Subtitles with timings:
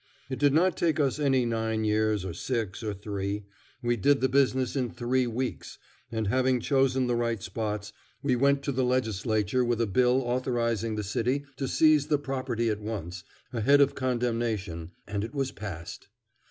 [0.31, 3.45] It did not take us any nine years or six, or three.
[3.83, 5.77] We did the business in three weeks,
[6.11, 7.93] and having chosen the right spots,
[8.23, 12.67] we went to the Legislature with a bill authorizing the city to seize the property
[12.69, 16.07] at once, ahead of condemnation, and it was passed.